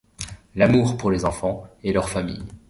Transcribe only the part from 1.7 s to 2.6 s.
et leur famille.